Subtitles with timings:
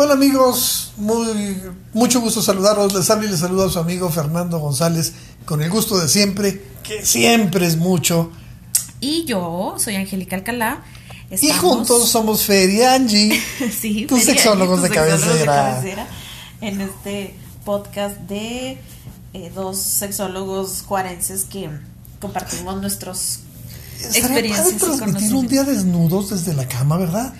[0.00, 1.60] Hola amigos, muy,
[1.92, 2.94] mucho gusto saludaros.
[2.94, 5.12] Les habla y les saluda a su amigo Fernando González
[5.44, 8.30] con el gusto de siempre, que siempre es mucho.
[9.00, 10.84] Y yo soy Angélica Alcalá.
[11.40, 13.42] Y juntos somos Fer y Angie,
[13.76, 15.64] sí, tus sexólogos de tus sexólogos de cabecera.
[15.64, 16.06] cabecera,
[16.60, 17.34] En este
[17.64, 18.78] podcast de
[19.34, 21.70] eh, dos sexólogos cuarenses que
[22.20, 23.40] compartimos nuestros
[24.14, 27.34] experiencias padre transmitir un día desnudos desde la cama, ¿verdad?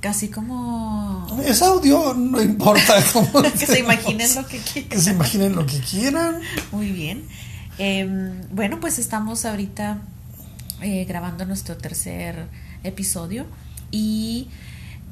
[0.00, 2.94] Casi como Es audio, no importa.
[3.12, 4.88] cómo- que se imaginen lo que quieran.
[4.90, 6.40] Que se imaginen lo que quieran.
[6.72, 7.24] Muy bien.
[7.78, 8.06] Eh,
[8.52, 9.98] bueno, pues estamos ahorita
[10.82, 12.46] eh, grabando nuestro tercer
[12.82, 13.44] episodio
[13.90, 14.48] y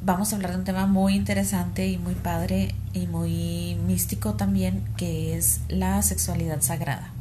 [0.02, 4.84] vamos a hablar de un tema muy interesante y muy padre y muy místico también,
[4.97, 7.12] que es la sexualidad sagrada.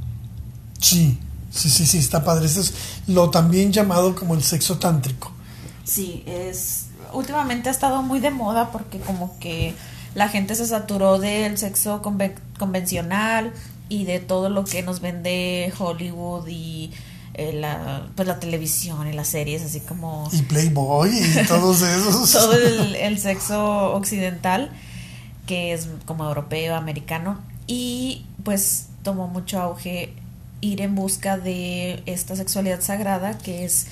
[0.79, 1.17] Sí,
[1.51, 2.45] sí, sí, sí, está padre.
[2.45, 2.73] Eso es
[3.07, 5.31] lo también llamado como el sexo tántrico.
[5.83, 6.86] Sí, es
[7.17, 9.73] últimamente ha estado muy de moda porque como que
[10.15, 13.51] la gente se saturó del sexo conve- convencional
[13.89, 16.91] y de todo lo que nos vende Hollywood y
[17.35, 22.31] eh, la, pues la televisión y las series, así como Y Playboy y todos esos.
[22.31, 24.71] todo el, el sexo occidental,
[25.45, 30.13] que es como europeo, americano, y pues tomó mucho auge
[30.61, 33.85] ir en busca de esta sexualidad sagrada que es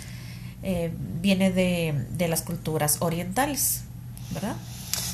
[0.66, 3.82] eh, viene de, de las culturas orientales,
[4.32, 4.56] ¿verdad?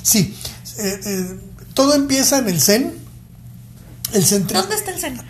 [0.02, 0.36] Sí,
[0.80, 1.40] eh, eh,
[1.74, 2.94] todo empieza en el Zen.
[4.14, 4.48] El Zen.
[4.48, 5.22] ¿Dónde está el Zen?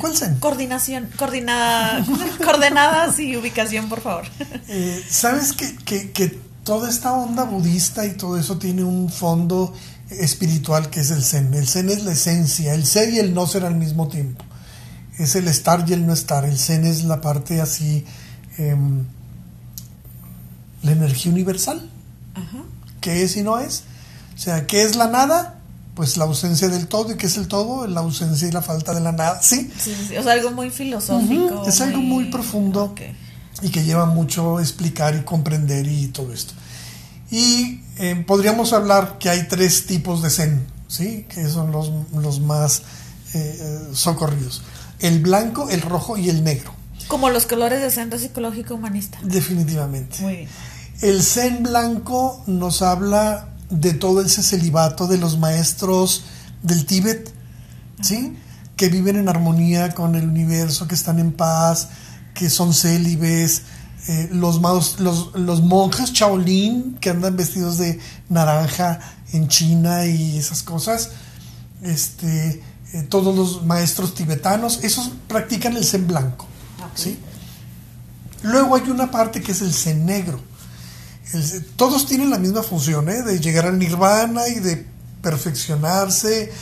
[0.00, 0.38] ¿Cuál Zen?
[0.38, 2.04] Coordinación, coordinada,
[2.44, 4.24] coordenadas y ubicación, por favor.
[4.68, 6.28] Eh, ¿Sabes que, que, que
[6.64, 9.74] toda esta onda budista y todo eso tiene un fondo
[10.08, 11.52] espiritual que es el Zen?
[11.54, 14.44] El Zen es la esencia, el ser y el no ser al mismo tiempo.
[15.18, 16.44] Es el estar y el no estar.
[16.46, 18.04] El Zen es la parte así,
[18.56, 19.04] em,
[20.82, 21.88] la energía universal.
[22.34, 22.58] Ajá.
[23.00, 23.84] ¿Qué es y no es?
[24.34, 25.58] O sea, ¿qué es la nada?
[25.94, 27.12] Pues la ausencia del todo.
[27.12, 27.86] ¿Y qué es el todo?
[27.86, 29.42] La ausencia y la falta de la nada.
[29.42, 31.66] Sí, Sí, sí, sí, O sea, algo muy filosófico.
[31.66, 32.84] Es algo muy profundo.
[32.84, 33.00] Ok.
[33.62, 36.54] y que lleva mucho explicar y comprender y todo esto.
[37.30, 41.26] Y eh, podríamos hablar que hay tres tipos de zen, ¿sí?
[41.28, 42.80] que son los, los más
[43.34, 44.62] eh, eh, socorridos.
[44.98, 46.74] El blanco, el rojo y el negro,
[47.08, 49.18] Como los colores del Centro Psicológico Humanista.
[49.22, 50.20] definitivamente.
[50.22, 50.48] Muy bien.
[51.02, 56.24] El zen blanco nos habla de todo ese celibato de los maestros
[56.62, 57.32] del Tíbet,
[58.00, 58.36] ¿sí?
[58.76, 61.88] Que viven en armonía con el universo, que están en paz,
[62.34, 63.62] que son célibes.
[64.08, 68.98] eh, los, maos- los, los monjes Shaolin que andan vestidos de naranja
[69.32, 71.10] en China y esas cosas.
[71.82, 72.62] Este,
[72.94, 76.46] eh, todos los maestros tibetanos, esos practican el zen blanco.
[76.96, 77.16] ¿sí?
[78.42, 80.40] Luego hay una parte que es el zen negro.
[81.76, 83.22] Todos tienen la misma función, ¿eh?
[83.22, 84.86] de llegar al nirvana y de
[85.22, 86.52] perfeccionarse.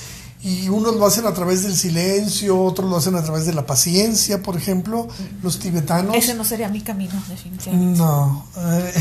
[0.42, 3.66] Y unos lo hacen a través del silencio, otros lo hacen a través de la
[3.66, 5.06] paciencia, por ejemplo,
[5.42, 6.16] los tibetanos.
[6.16, 7.98] Ese no sería mi camino, definitivamente.
[7.98, 8.94] No, eh,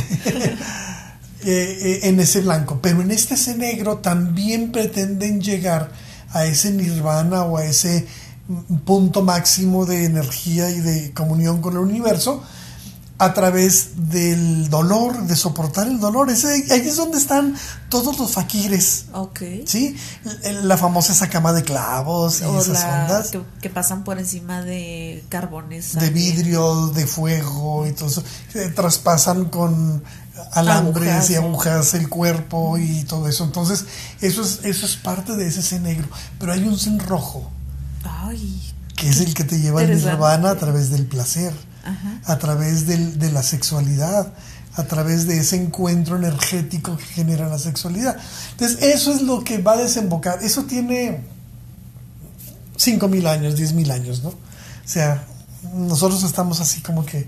[1.45, 5.91] eh, en ese blanco, pero en este ese negro también pretenden llegar
[6.33, 8.05] a ese nirvana o a ese
[8.49, 12.43] mm, punto máximo de energía y de comunión con el universo
[13.21, 16.29] a través del dolor, de soportar el dolor.
[16.29, 17.53] Ese, ahí es donde están
[17.89, 19.41] todos los faquires, Ok.
[19.65, 19.95] ¿sí?
[20.63, 24.19] La famosa esa cama de clavos y O esas la- ondas que, que pasan por
[24.19, 25.95] encima de carbones.
[25.95, 26.13] de también.
[26.35, 28.23] vidrio, de fuego y todo eso.
[28.53, 30.01] Eh, traspasan con
[30.53, 33.43] alambres Agujas, y agujas el cuerpo y todo eso.
[33.43, 33.83] Entonces,
[34.21, 36.07] eso es, eso es parte de ese zen negro.
[36.39, 37.51] Pero hay un zen rojo,
[38.05, 38.61] Ay.
[38.95, 41.53] que es el que te lleva al nirvana a través del placer,
[42.25, 44.33] A través del- de la sexualidad,
[44.75, 48.17] a través de ese encuentro energético que genera la sexualidad.
[48.51, 50.43] Entonces, eso es lo que va a desembocar.
[50.43, 51.21] Eso tiene
[52.77, 54.29] 5.000 años, 10.000 años, ¿no?
[54.29, 54.35] O
[54.85, 55.25] sea,
[55.73, 57.27] nosotros estamos así como que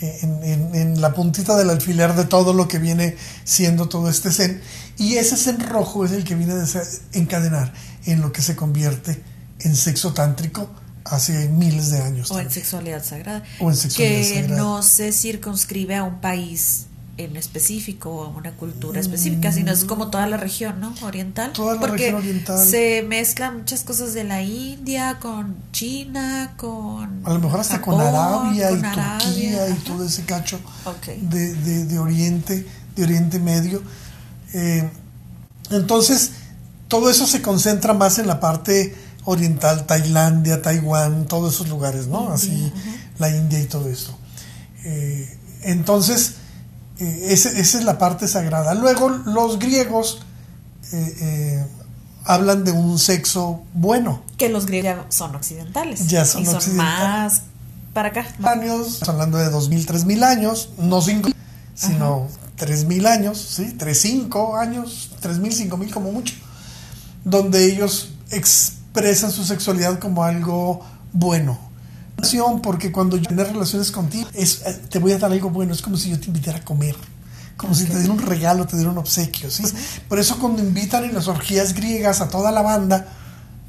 [0.00, 4.60] eh, en, la puntita del alfiler de todo lo que viene siendo todo este zen.
[4.96, 7.72] Y ese zen rojo es el que viene a desencadenar
[8.06, 9.22] en lo que se convierte
[9.60, 10.68] en sexo tántrico
[11.10, 12.30] hace miles de años.
[12.30, 13.42] O en sexualidad sagrada.
[13.60, 14.56] O en sexualidad que sagrada.
[14.56, 16.84] no se circunscribe a un país
[17.16, 20.94] en específico o a una cultura específica, sino es como toda la región, ¿no?
[21.02, 21.52] Oriental.
[21.52, 22.64] Toda la Porque región oriental.
[22.64, 27.22] se mezclan muchas cosas de la India con China, con.
[27.26, 31.06] A lo mejor hasta con Arabia con y Arabia, Turquía y todo ese cacho Ok.
[31.22, 32.64] de, de- de Oriente,
[32.94, 33.82] de Oriente Medio.
[34.54, 34.88] Eh,
[35.70, 36.30] entonces,
[36.86, 38.94] todo eso se concentra más en la parte
[39.28, 42.30] oriental, Tailandia, Taiwán, todos esos lugares, ¿no?
[42.32, 42.72] Así,
[43.18, 44.16] la India y todo eso.
[44.84, 46.34] Eh, entonces,
[46.98, 48.74] eh, ese- esa es la parte sagrada.
[48.74, 50.20] Luego, los griegos
[50.92, 51.66] eh, eh,
[52.24, 54.22] hablan de un sexo bueno.
[54.38, 56.06] Que los griegos son occidentales.
[56.08, 57.02] Ya son y son occidentales.
[57.02, 57.42] más
[57.92, 58.26] para acá.
[58.44, 61.28] Años, hablando de 2000, 3000 años, no 5,
[61.74, 63.74] sino 3000 años, ¿sí?
[63.78, 66.34] 3, 5 años, 3000, 5000 como mucho,
[67.24, 68.10] donde ellos
[68.88, 71.58] expresan su sexualidad como algo bueno.
[72.62, 75.82] Porque cuando yo tener relaciones contigo, es, eh, te voy a dar algo bueno, es
[75.82, 76.96] como si yo te invitara a comer
[77.58, 79.50] como si te diera un regalo, te diera un obsequio.
[79.50, 79.64] ¿sí?
[80.08, 83.08] Por eso cuando invitan en las orgías griegas a toda la banda,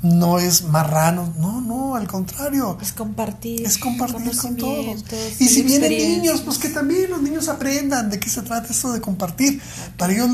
[0.02, 2.78] no es marrano, no, no, al contrario.
[2.82, 3.66] Es compartir.
[3.66, 5.04] Es compartir con todos.
[5.40, 8.94] Y si vienen niños, pues que también los niños aprendan de qué se trata esto
[8.94, 9.62] de compartir.
[9.98, 10.30] Para ellos,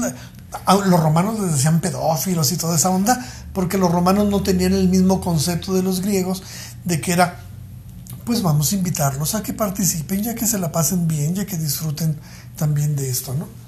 [0.86, 4.88] los romanos les decían pedófilos y toda esa onda, porque los romanos no tenían el
[4.88, 6.44] mismo concepto de los griegos,
[6.84, 7.40] de que era,
[8.24, 11.58] pues vamos a invitarlos a que participen, ya que se la pasen bien, ya que
[11.58, 12.18] disfruten
[12.56, 13.65] también de esto, ¿no?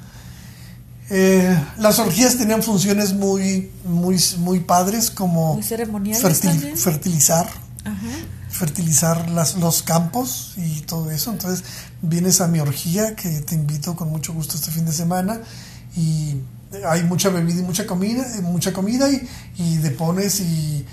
[1.10, 6.78] Eh, las orgías tenían funciones muy, muy, muy padres, como Muy ceremoniales fertil- también.
[6.78, 7.48] fertilizar,
[7.86, 8.08] Ajá.
[8.50, 11.32] fertilizar las, los campos y todo eso.
[11.32, 11.64] Entonces
[12.02, 15.40] vienes a mi orgía, que te invito con mucho gusto este fin de semana,
[15.96, 16.36] y
[16.86, 19.26] hay mucha bebida y mucha comida, mucha comida y,
[19.58, 20.86] y depones y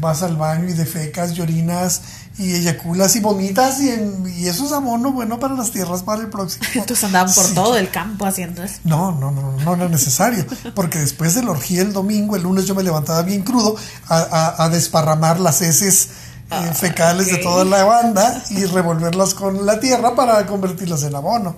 [0.00, 2.02] vas al baño y defecas y orinas
[2.38, 6.20] y eyaculas y vomitas y, en- y eso es abono bueno para las tierras para
[6.22, 6.64] el próximo.
[6.74, 7.54] Entonces andaban por Sí.
[7.54, 8.76] todo el campo haciendo eso.
[8.84, 10.44] No, no, no, no era necesario,
[10.74, 13.76] porque después de la orgía el domingo, el lunes yo me levantaba bien crudo
[14.08, 16.08] a, a- a desparramar las heces eh,
[16.50, 21.56] Ah, fecales de toda la banda y revolverlas con la tierra para convertirlas en abono.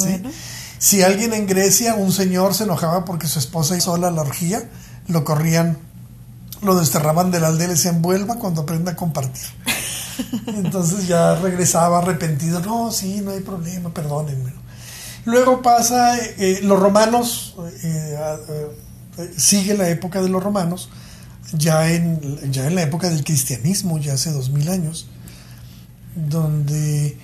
[0.00, 0.22] ¿sí?
[0.78, 4.70] Si alguien en Grecia, un señor se enojaba porque su esposa hizo sola la orgía,
[5.08, 5.76] lo corrían,
[6.62, 9.42] lo desterraban de la aldea y le decían vuelva cuando aprenda a compartir.
[10.46, 14.52] Entonces ya regresaba arrepentido, no, sí, no hay problema, perdónenme.
[15.24, 18.16] Luego pasa, eh, eh, los romanos, eh,
[19.36, 20.88] sigue la época de los romanos,
[21.52, 25.06] ya en, ya en la época del cristianismo, ya hace dos mil años,
[26.14, 27.16] donde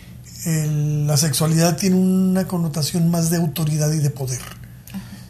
[0.47, 4.41] el- la sexualidad tiene una connotación más de autoridad y de poder.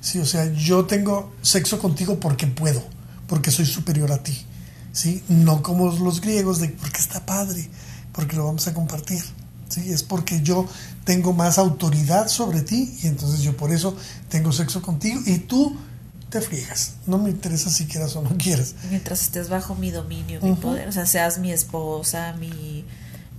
[0.00, 2.82] Sí, o sea, yo tengo sexo contigo porque puedo,
[3.28, 4.44] porque soy superior a ti.
[4.92, 5.22] ¿sí?
[5.28, 7.68] No como los griegos de porque está padre,
[8.12, 9.22] porque lo vamos a compartir.
[9.68, 9.92] ¿sí?
[9.92, 10.66] Es porque yo
[11.04, 13.96] tengo más autoridad sobre ti y entonces yo por eso
[14.28, 15.76] tengo sexo contigo y tú
[16.30, 16.94] te friegas.
[17.06, 18.74] No me interesa si quieras o no quieras.
[18.90, 20.88] Mientras estés bajo mi dominio, mi poder.
[20.88, 22.84] O sea, seas mi esposa, mi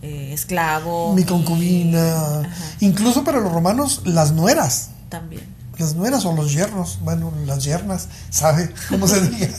[0.02, 1.14] eh, esclavo.
[1.14, 2.40] Mi concubina.
[2.40, 2.50] Ajá,
[2.80, 4.92] Incluso para los romanos, las nueras.
[5.10, 5.59] también.
[5.80, 9.50] Las nueras o los yernos, bueno, las yernas, sabe cómo se diga.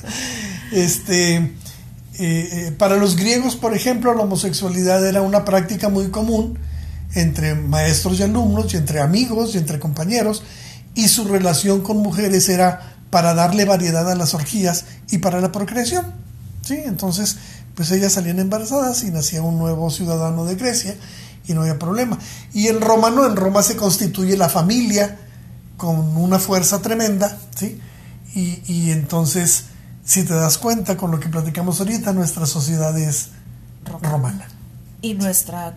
[0.72, 1.52] Este, eh,
[2.19, 6.58] eh, para los griegos, por ejemplo, la homosexualidad era una práctica muy común
[7.14, 10.44] entre maestros y alumnos, y entre amigos, y entre compañeros,
[10.94, 15.50] y su relación con mujeres era para darle variedad a las orgías y para la
[15.50, 16.12] procreación.
[16.62, 16.78] ¿sí?
[16.84, 17.37] Entonces,
[17.75, 20.94] pues ellas salían embarazadas y nacía un nuevo ciudadano de Grecia
[21.46, 22.19] y no había problema.
[22.52, 25.19] Y en Roma no, en Roma se constituye la familia
[25.80, 27.80] con una fuerza tremenda, ¿sí?
[28.34, 29.64] Y, y entonces,
[30.04, 33.30] si te das cuenta con lo que platicamos ahorita, nuestra sociedad es
[34.02, 34.46] Romana.
[35.00, 35.74] Y nuestra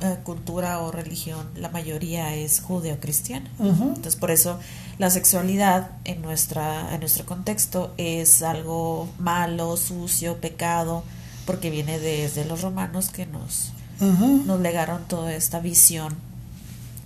[0.00, 3.50] eh, cultura o religión, la mayoría es judeocristiana.
[3.58, 3.88] Ujú.
[3.88, 4.58] Entonces, por eso
[4.96, 11.04] la sexualidad en, nuestra, en nuestro contexto es algo malo, sucio, pecado,
[11.44, 16.16] porque viene desde los romanos que nos, nos legaron toda esta visión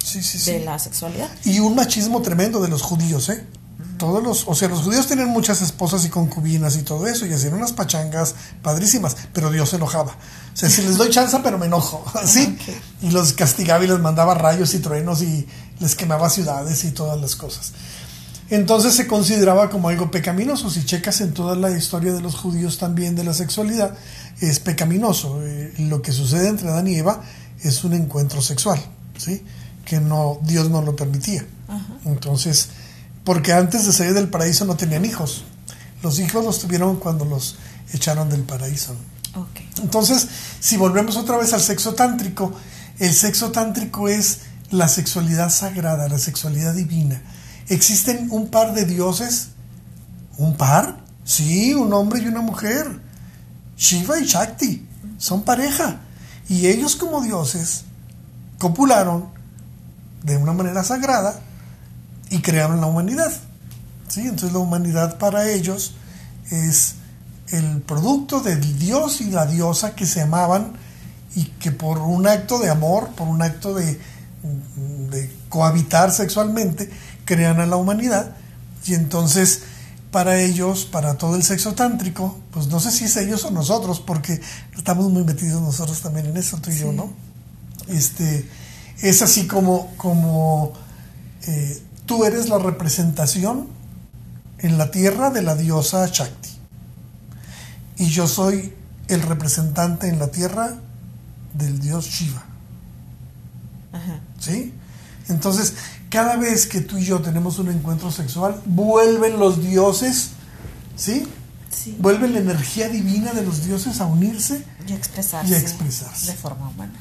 [0.08, 0.52] Sí, sí, sí.
[0.52, 1.28] de la sexualidad.
[1.44, 3.44] Y un machismo tremendo de los judíos, ¿eh?
[3.98, 7.32] Todos los, o sea, los judíos tienen muchas esposas y concubinas y todo eso, y
[7.32, 10.12] hacían unas pachangas padrísimas, pero Dios se enojaba.
[10.12, 12.56] O sea, si les doy chance, pero me enojo, ¿sí?
[13.02, 15.46] Y los castigaba y les mandaba rayos y truenos y
[15.80, 17.72] les quemaba ciudades y todas las cosas.
[18.50, 20.70] Entonces se consideraba como algo pecaminoso.
[20.70, 23.94] Si checas en toda la historia de los judíos también de la sexualidad,
[24.40, 25.42] es pecaminoso.
[25.42, 27.22] Eh, lo que sucede entre Adán y Eva
[27.62, 28.80] es un encuentro sexual,
[29.18, 29.44] ¿sí?
[29.88, 31.46] Que no, Dios no lo permitía.
[31.66, 31.94] Ajá.
[32.04, 32.68] Entonces,
[33.24, 35.44] porque antes de salir del paraíso no tenían hijos.
[36.02, 37.56] Los hijos los tuvieron cuando los
[37.92, 38.94] echaron del paraíso.
[39.82, 40.26] Entonces,
[40.60, 42.52] si volvemos otra vez al sexo tántrico,
[42.98, 44.40] el sexo tántrico es
[44.70, 47.22] la sexualidad sagrada, la sexualidad divina.
[47.68, 49.50] Existen un par de dioses,
[50.36, 53.00] un par, sí, un hombre y una mujer,
[53.76, 54.86] Shiva y Shakti,
[55.18, 56.00] son pareja.
[56.48, 57.84] Y ellos como dioses
[58.58, 59.28] copularon
[60.22, 61.40] de una manera sagrada
[62.30, 63.32] y crearon la humanidad.
[64.08, 64.22] ¿sí?
[64.22, 65.94] Entonces la humanidad para ellos
[66.50, 66.94] es
[67.48, 70.72] el producto del dios y la diosa que se amaban
[71.34, 74.00] y que por un acto de amor, por un acto de,
[75.10, 76.90] de cohabitar sexualmente,
[77.24, 78.34] crean a la humanidad.
[78.86, 79.62] Y entonces
[80.10, 84.00] para ellos, para todo el sexo tántrico, pues no sé si es ellos o nosotros,
[84.00, 84.40] porque
[84.76, 87.10] estamos muy metidos nosotros también en eso, tú y yo, ¿no?
[87.88, 88.48] Este,
[89.00, 90.72] es así como, como
[91.46, 93.68] eh, tú eres la representación
[94.58, 96.50] en la tierra de la diosa Shakti.
[97.96, 98.74] Y yo soy
[99.08, 100.76] el representante en la tierra
[101.54, 102.44] del dios Shiva.
[104.38, 104.72] ¿Sí?
[105.28, 105.74] Entonces,
[106.10, 110.30] cada vez que tú y yo tenemos un encuentro sexual, vuelven los dioses,
[110.96, 111.26] ¿sí?
[111.70, 111.96] sí.
[111.98, 116.30] Vuelven la energía divina de los dioses a unirse y expresarse, y expresarse.
[116.30, 116.92] de forma humana.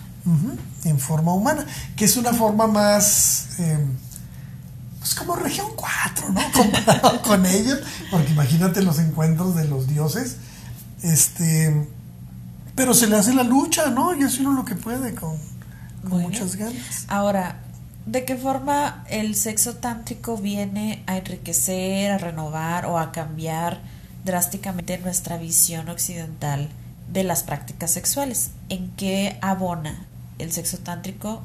[0.83, 1.65] En forma humana,
[1.95, 3.85] que es una forma más, eh,
[4.99, 6.41] pues como región 4, ¿no?
[6.53, 7.79] Comparado con ellos,
[8.11, 10.37] porque imagínate los encuentros de los dioses,
[11.01, 11.87] este,
[12.75, 14.13] pero se le hace la lucha, ¿no?
[14.15, 15.37] Y hace uno lo que puede con,
[16.09, 17.05] con muchas ganas.
[17.07, 17.61] Ahora,
[18.07, 23.81] ¿De qué forma el sexo tántrico viene a enriquecer, a renovar o a cambiar
[24.23, 26.69] drásticamente nuestra visión occidental
[27.11, 28.51] de las prácticas sexuales?
[28.69, 30.07] ¿En qué abona
[30.39, 31.41] el sexo tántrico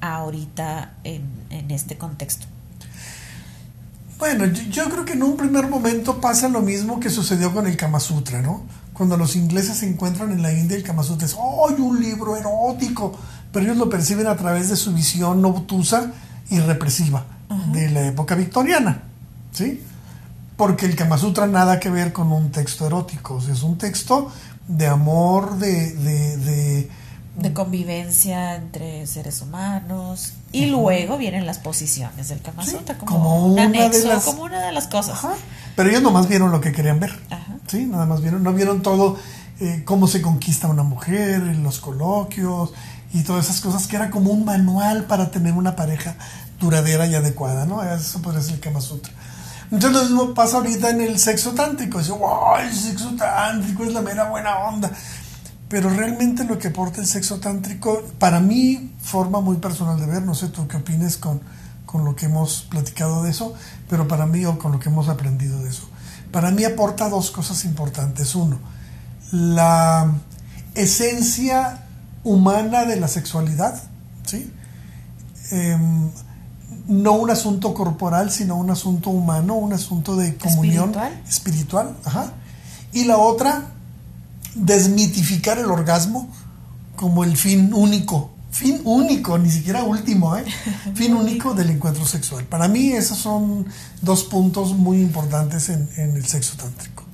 [0.00, 2.46] ahorita en, en este contexto?
[4.18, 7.76] Bueno, yo, creo que en un primer momento pasa lo mismo que sucedió con el
[7.76, 8.62] Kama Sutra, ¿no?
[8.92, 12.36] Cuando los ingleses se encuentran en la India, el Kama Sutra es, ¡ay, un libro
[12.36, 13.18] erótico!
[13.52, 16.12] pero ellos lo perciben a través de su visión obtusa
[16.48, 17.24] y represiva
[17.72, 19.02] de la época victoriana,
[19.52, 19.82] ¿sí?
[20.56, 24.30] Porque el Kama Sutra nada que ver con un texto erótico, es un texto
[24.68, 25.92] de amor, de...
[25.94, 26.90] de, de,
[27.54, 34.00] convivencia entre seres humanos y luego vienen las posiciones del Kama Sutra como, un anexo,
[34.00, 35.18] de las, como una de las cosas.
[35.74, 37.18] Pero ellos nomás vieron lo que querían ver,
[37.66, 37.86] ¿sí?
[37.86, 39.16] Nada más vieron, no vieron todo
[39.60, 42.72] eh, cómo se conquista una mujer, los coloquios,
[43.14, 46.16] y todas esas cosas que era como un manual para tener una pareja
[46.60, 47.82] duradera y adecuada, ¿no?
[47.82, 49.12] Eso podría ser el Kama Sutra.
[49.70, 51.98] Entonces lo mismo pasa ahorita en el sexo tántrico.
[51.98, 54.90] Dice, wow, el sexo tántrico es la mera buena onda.
[55.72, 60.20] Pero realmente lo que aporta el sexo tántrico, para mí, forma muy personal de ver,
[60.20, 61.40] no sé tú qué opines con,
[61.86, 63.54] con lo que hemos platicado de eso,
[63.88, 65.88] pero para mí o con lo que hemos aprendido de eso.
[66.30, 68.34] Para mí aporta dos cosas importantes.
[68.34, 68.58] Uno,
[69.30, 70.12] la
[70.74, 71.86] esencia
[72.22, 73.82] humana de la sexualidad,
[74.26, 74.52] ¿sí?
[75.52, 76.10] Em,
[76.86, 80.92] no un asunto corporal, sino un asunto humano, un asunto de comunión
[81.26, 81.96] espiritual.
[82.04, 82.34] ajá.
[82.92, 83.68] Y la otra,
[84.54, 86.30] desmitificar el orgasmo
[86.96, 90.44] como el fin único, fin único, ni siquiera último, ¿eh?
[90.94, 92.44] fin único del encuentro sexual.
[92.44, 93.66] Para mí esos son
[94.00, 97.04] dos puntos muy importantes en, el sexo tántrico.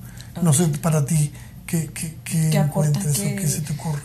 [0.41, 1.31] No sé para ti
[1.65, 4.03] qué, qué, qué encuentres o qué se te ocurre.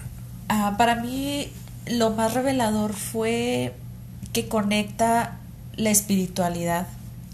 [0.49, 1.49] Ah, para mí
[1.87, 3.75] lo más revelador fue
[4.33, 5.39] que conecta
[5.77, 6.87] la espiritualidad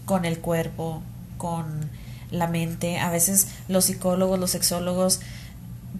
[0.04, 1.02] con el cuerpo,
[1.38, 1.64] con
[2.30, 2.98] la mente.
[2.98, 5.20] A veces los psicólogos, los sexólogos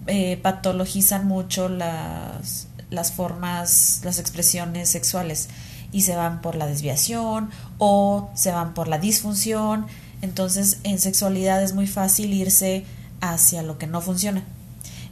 [0.07, 5.49] eh, patologizan mucho las, las formas, las expresiones sexuales
[5.91, 9.87] y se van por la desviación o se van por la disfunción.
[10.21, 12.85] Entonces en sexualidad es muy fácil irse
[13.21, 14.43] hacia lo que no funciona.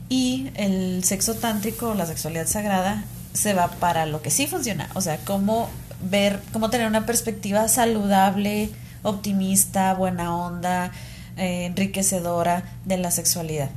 [0.10, 3.04] Y el sexo tántrico, la sexualidad sagrada,
[3.34, 4.90] se va para lo que sí funciona.
[4.96, 5.70] O sea, cómo
[6.02, 8.72] ver, cómo tener una perspectiva saludable,
[9.04, 10.92] optimista, buena onda,
[11.38, 13.70] eh, enriquecedora de la sexualidad.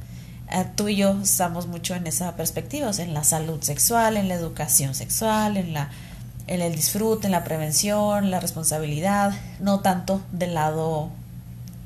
[0.50, 4.16] Eh, tú y yo estamos mucho en esa perspectiva, o sea, en la salud sexual,
[4.16, 5.90] en la educación sexual, en la
[6.46, 11.10] en el disfrute, en la prevención, la responsabilidad, no tanto del lado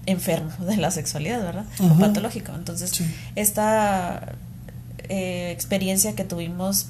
[0.06, 1.64] enfermo de la sexualidad, ¿verdad?
[1.80, 2.52] O patológico.
[2.54, 3.02] Entonces,
[3.34, 4.34] esta
[5.08, 6.86] eh, experiencia que tuvimos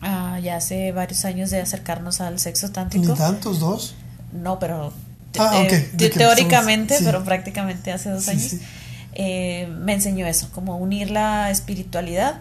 [0.00, 3.12] ah, ya hace varios años de acercarnos al sexo tántrico.
[3.12, 3.60] ¿Ni tantos?
[3.60, 3.94] ¿Dos?
[4.32, 4.92] No, pero
[5.38, 8.56] ah, eh, teóricamente, pero prácticamente hace dos años,
[9.14, 12.40] eh, me enseñó eso, cómo unir la espiritualidad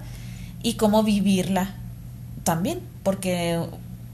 [0.64, 1.76] y cómo vivirla
[2.44, 3.60] también, porque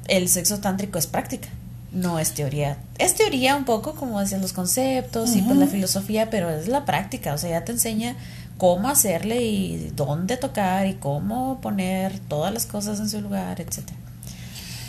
[0.07, 1.49] el sexo tántrico es práctica
[1.91, 2.77] no es teoría.
[2.97, 6.85] Es teoría un poco, como decían los conceptos y pues la filosofía, pero es la
[6.85, 8.15] práctica, o sea, ya te enseña
[8.57, 13.97] cómo hacerle y dónde tocar y cómo poner todas las cosas en su lugar, etcétera.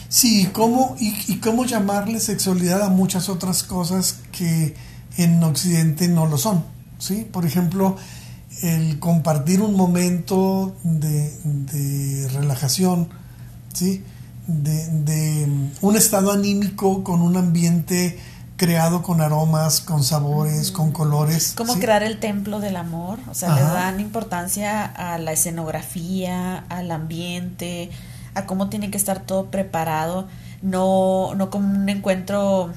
[0.09, 4.75] Sí, cómo, y, y cómo llamarle sexualidad a muchas otras cosas que
[5.19, 6.65] en Occidente no lo son.
[6.99, 7.27] ¿Sí?
[7.31, 7.97] Por ejemplo,
[8.63, 13.09] el compartir un momento de, de relajación,
[13.73, 14.05] ¿sí?
[14.49, 15.47] de,
[15.83, 18.19] un estado anímico con un ambiente
[18.57, 21.53] creado con aromas, con sabores, con colores.
[21.57, 26.91] Como crear el templo del amor, o sea, le dan importancia a la escenografía, al
[26.91, 27.91] ambiente,
[28.35, 30.27] a cómo tiene que estar todo preparado,
[30.61, 32.73] no, no como un encuentro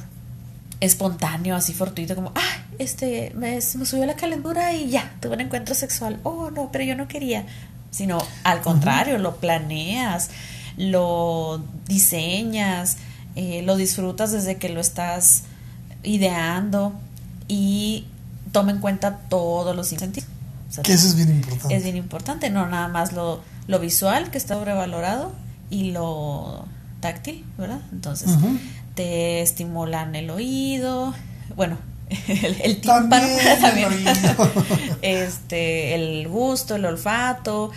[0.81, 5.41] espontáneo, así fortuito, como, ah, este, me, me subió la calentura y ya, tuve un
[5.41, 6.19] encuentro sexual.
[6.23, 7.45] Oh, no, pero yo no quería.
[7.91, 10.29] Sino al contrario, lo planeas,
[10.77, 12.97] lo diseñas,
[13.35, 15.43] eh, lo disfrutas desde que lo estás
[16.03, 16.93] ideando
[17.47, 18.07] y
[18.51, 20.29] toma en cuenta todos los incentivos.
[20.83, 21.75] que eso es bien importante.
[21.75, 25.33] Es bien importante, no nada más lo, lo visual que está sobrevalorado
[25.69, 26.65] y lo
[27.01, 27.81] táctil, ¿verdad?
[27.91, 28.31] Entonces,
[28.95, 31.13] te estimulan el oído,
[31.55, 31.77] bueno,
[32.27, 33.27] el, el tímpano
[33.61, 33.89] también,
[35.01, 37.71] este, el gusto, el olfato,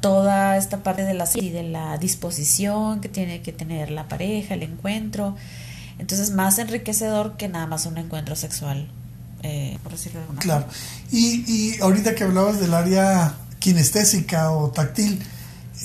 [0.00, 4.62] toda esta parte de la, de la disposición que tiene que tener la pareja, el
[4.62, 5.36] encuentro.
[5.98, 8.88] Entonces, más enriquecedor que nada más un encuentro sexual,
[9.42, 10.66] eh, por decirlo de alguna Claro.
[11.10, 15.20] Y, y ahorita que hablabas del área kinestésica o táctil,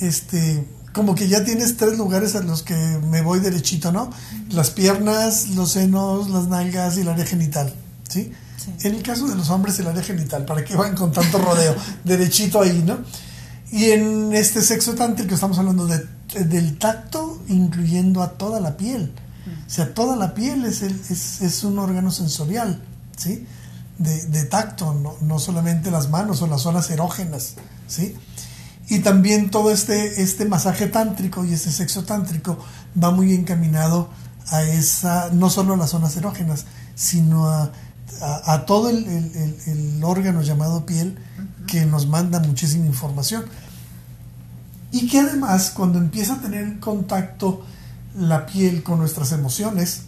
[0.00, 4.10] este, como que ya tienes tres lugares a los que me voy derechito, ¿no?
[4.50, 7.74] Las piernas, los senos, las nalgas y el área genital,
[8.14, 8.32] ¿sí?
[8.84, 11.74] En el caso de los hombres, el área genital, ¿para qué van con tanto rodeo?
[12.04, 12.98] derechito ahí, ¿no?
[13.72, 16.06] Y en este sexo tántrico estamos hablando de,
[16.44, 19.12] del tacto, incluyendo a toda la piel.
[19.66, 22.80] O sea, toda la piel es, el, es, es un órgano sensorial,
[23.16, 23.46] ¿sí?
[23.98, 27.54] De, de tacto, no, no, solamente las manos o las zonas erógenas,
[27.86, 28.16] ¿sí?
[28.88, 32.58] Y también todo este, este masaje tántrico y este sexo tántrico
[33.02, 34.08] va muy encaminado
[34.48, 37.70] a esa, no solo a las zonas erógenas, sino a,
[38.20, 41.18] a, a todo el, el, el, órgano llamado piel
[41.66, 43.44] que nos manda muchísima información.
[44.92, 47.64] Y que además cuando empieza a tener contacto
[48.16, 50.02] la piel con nuestras emociones,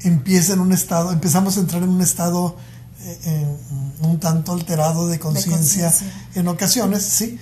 [0.00, 2.56] empieza en un estado, empezamos a entrar en un estado
[3.00, 3.56] eh,
[4.00, 5.92] un tanto alterado de conciencia
[6.34, 7.38] en ocasiones, ¿sí?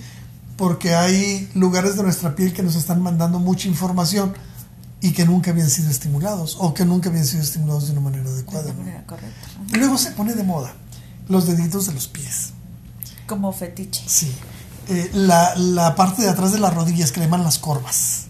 [0.55, 4.33] Porque hay lugares de nuestra piel que nos están mandando mucha información
[5.01, 8.29] y que nunca habían sido estimulados o que nunca habían sido estimulados de una manera
[8.29, 8.65] adecuada.
[8.65, 9.77] De manera ¿no?
[9.77, 10.73] Luego se pone de moda
[11.27, 12.51] los deditos de los pies.
[13.27, 14.03] Como fetiche.
[14.07, 14.33] Sí.
[14.89, 18.27] Eh, la, la, parte de atrás de las rodillas que le llaman las corvas,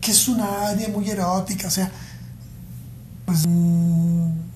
[0.00, 1.90] que es una área muy erótica, o sea,
[3.24, 3.46] pues...
[3.48, 4.46] Mmm,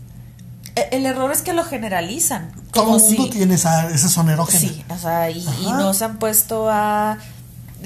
[0.90, 2.52] el error es que lo generalizan.
[2.72, 4.60] Todo el mundo si, tiene esa, esa zona erógena.
[4.60, 7.18] Sí, o sea, y, y, no se han puesto a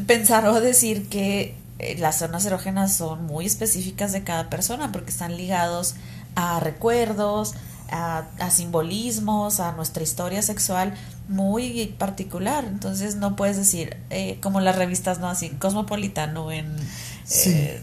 [0.07, 1.57] pensar o decir que
[1.99, 5.95] las zonas erógenas son muy específicas de cada persona porque están ligados
[6.35, 7.55] a recuerdos,
[7.91, 10.95] a, a, simbolismos, a nuestra historia sexual
[11.29, 12.65] muy particular.
[12.65, 16.75] Entonces no puedes decir, eh, como las revistas, no así, Cosmopolitano en...
[17.25, 17.51] Sí.
[17.51, 17.83] Eh,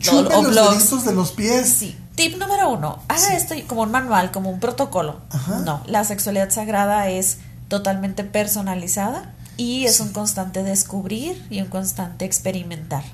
[0.00, 1.04] Chupen los blogs.
[1.04, 1.68] de los pies.
[1.68, 1.96] Sí.
[2.14, 3.34] Tip número uno, haga sí.
[3.34, 5.20] esto como un manual, como un protocolo.
[5.30, 5.60] Ajá.
[5.60, 10.02] No, la sexualidad sagrada es totalmente personalizada y es sí.
[10.02, 13.04] un constante descubrir y un constante experimentar.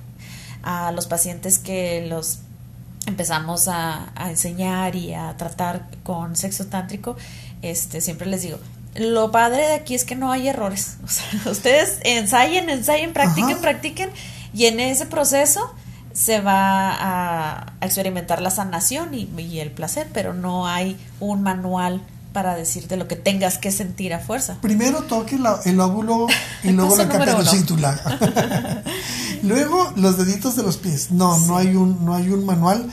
[0.63, 2.41] A los pacientes que los
[3.07, 7.17] empezamos a, a, enseñar y a tratar con sexo tántrico,
[7.63, 8.59] este, siempre les digo,
[8.95, 10.99] lo padre de aquí es que no hay errores.
[11.05, 13.61] O sea, ustedes ensayen, ensayen, practiquen, Ajá.
[13.61, 14.11] practiquen
[14.53, 15.75] y en ese proceso
[16.13, 21.43] se va a, a experimentar la sanación y, y, el placer, pero no hay un
[21.43, 24.59] manual para decirte lo que tengas que sentir a fuerza.
[24.61, 26.27] Primero toque la, el óvulo
[26.63, 28.83] y luego la caperucítula.
[29.43, 31.11] luego los deditos de los pies.
[31.11, 31.45] No, sí.
[31.49, 32.89] no hay un, no hay un manual.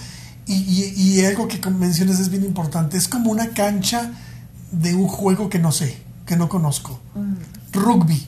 [0.47, 2.97] Y, y, y, algo que mencionas es bien importante.
[2.97, 4.12] Es como una cancha
[4.71, 7.00] de un juego que no sé, que no conozco.
[7.15, 7.34] Mm.
[7.73, 8.28] Rugby.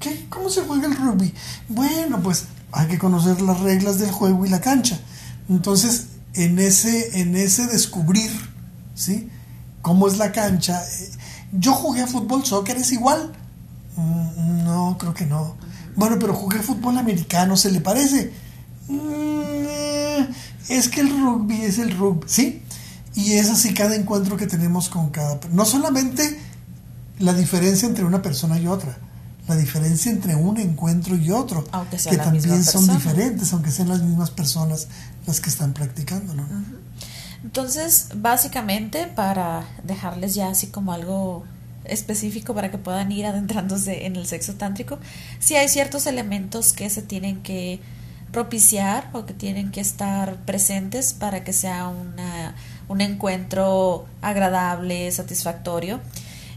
[0.00, 0.26] ¿Qué?
[0.30, 1.32] ¿Cómo se juega el rugby?
[1.68, 4.98] Bueno, pues hay que conocer las reglas del juego y la cancha.
[5.48, 8.30] Entonces, en ese, en ese descubrir,
[8.94, 9.28] ¿sí?
[9.82, 10.82] Cómo es la cancha.
[11.52, 13.32] Yo jugué a fútbol, soccer, ¿es igual?
[13.96, 15.56] Mm, No, creo que no.
[15.96, 18.32] Bueno, pero jugué fútbol americano, ¿se le parece?
[18.88, 20.32] Mm,
[20.68, 22.62] Es que el rugby es el rugby, ¿sí?
[23.14, 25.38] Y es así cada encuentro que tenemos con cada...
[25.50, 26.38] No solamente
[27.18, 28.96] la diferencia entre una persona y otra,
[29.48, 31.64] la diferencia entre un encuentro y otro,
[32.10, 34.86] que también son diferentes, aunque sean las mismas personas
[35.26, 36.32] las que están practicando.
[36.34, 36.42] ¿no?
[36.44, 36.91] Uh -huh.
[37.44, 41.44] Entonces, básicamente, para dejarles ya así como algo
[41.84, 44.98] específico para que puedan ir adentrándose en el sexo tántrico,
[45.40, 47.80] sí hay ciertos elementos que se tienen que
[48.30, 52.54] propiciar o que tienen que estar presentes para que sea una,
[52.88, 56.00] un encuentro agradable, satisfactorio.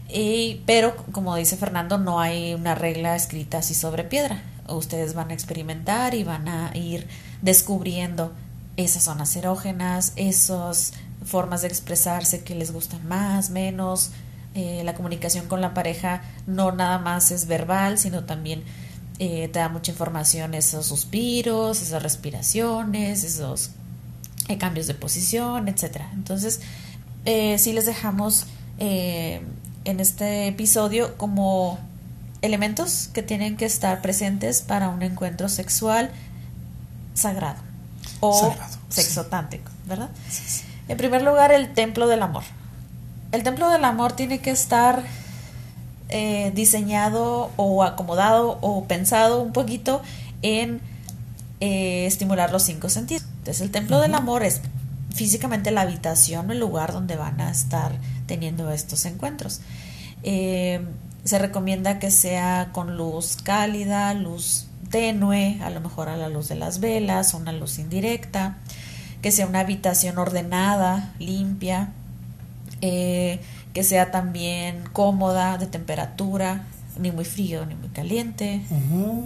[0.08, 4.42] Y, pero, como dice Fernando, no hay una regla escrita así sobre piedra.
[4.68, 7.06] Ustedes van a experimentar y van a ir
[7.42, 8.32] descubriendo
[8.76, 10.92] esas zonas erógenas, esas
[11.24, 14.10] formas de expresarse que les gustan más, menos.
[14.54, 18.64] Eh, la comunicación con la pareja no nada más es verbal, sino también
[19.18, 23.70] eh, te da mucha información esos suspiros, esas respiraciones, esos
[24.48, 26.10] eh, cambios de posición, etcétera.
[26.12, 26.60] Entonces,
[27.24, 28.46] eh, sí les dejamos
[28.78, 31.78] en este episodio como
[32.42, 36.10] elementos que tienen que estar presentes para un encuentro sexual
[37.14, 37.65] sagrado
[38.20, 38.54] o
[38.88, 40.10] sexotántico, ¿verdad?
[40.88, 42.44] En primer lugar, el templo del amor.
[43.32, 45.02] El templo del amor tiene que estar
[46.08, 50.02] eh, diseñado o acomodado o pensado un poquito
[50.42, 50.80] en
[51.60, 53.24] eh, estimular los cinco sentidos.
[53.38, 54.60] Entonces, el templo del amor es
[55.14, 57.92] físicamente la habitación, el lugar donde van a estar
[58.26, 59.60] teniendo estos encuentros.
[60.22, 60.80] Eh,
[61.24, 66.48] se recomienda que sea con luz cálida, luz tenue, a lo mejor a la luz
[66.48, 68.56] de las velas, una luz indirecta,
[69.22, 71.90] que sea una habitación ordenada, limpia,
[72.80, 73.40] eh,
[73.72, 76.66] que sea también cómoda de temperatura,
[76.98, 78.62] ni muy frío ni muy caliente.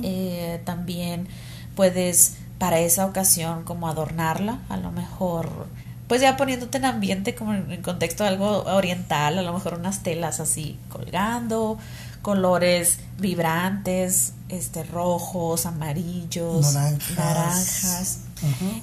[0.02, 1.28] Eh, también
[1.74, 5.68] puedes para esa ocasión como adornarla, a lo mejor
[6.08, 10.02] pues ya poniéndote en ambiente como en contexto de algo oriental, a lo mejor unas
[10.02, 11.78] telas así colgando,
[12.22, 18.18] colores vibrantes, este rojos, amarillos, naranjas.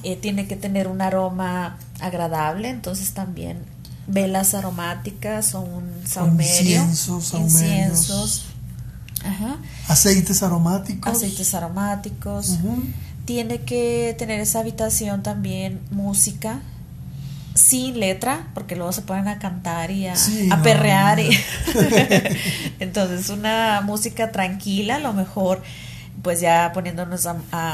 [0.03, 3.63] Eh, tiene que tener un aroma agradable, entonces también
[4.07, 8.45] velas aromáticas o un saumerio, inciensos, inciensos.
[9.87, 12.59] Aceites aromáticos, aceites aromáticos.
[13.25, 16.61] Tiene que tener esa habitación también música
[17.57, 20.15] sin letra, porque luego se ponen a cantar y a,
[20.63, 21.19] perrear.
[21.19, 21.29] Y
[22.79, 25.63] Entonces, una música tranquila, a lo mejor,
[26.21, 27.27] pues ya poniéndonos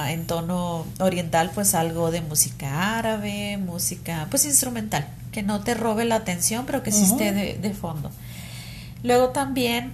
[0.08, 6.06] en tono oriental, pues algo de música árabe, música, pues instrumental, que no te robe
[6.06, 8.10] la atención, pero que sí esté de, fondo.
[9.04, 9.94] Luego también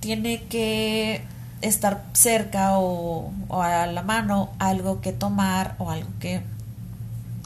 [0.00, 1.22] tiene que
[1.62, 6.42] estar cerca o, a la mano algo que tomar o algo que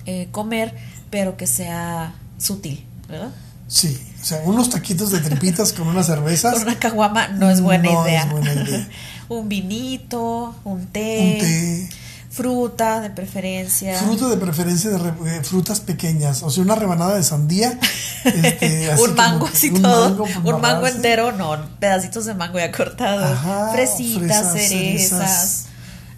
[0.07, 0.75] eh, comer
[1.11, 3.31] pero que sea sutil, ¿verdad?
[3.69, 6.55] Sí, o sea, unos taquitos de tripitas con unas cervezas.
[6.55, 8.29] Con una caguama no es buena idea.
[9.29, 11.89] un vinito, un té, un té.
[12.31, 13.99] Fruta de preferencia.
[13.99, 16.43] Fruta de preferencia de eh, frutas pequeñas.
[16.43, 17.79] O sea, una rebanada de sandía.
[18.25, 20.25] Este, un mango así todo.
[20.45, 21.57] un mango entero, no.
[21.81, 23.39] Pedacitos de mango ya cortados.
[23.73, 25.67] Fresitas, cerezas.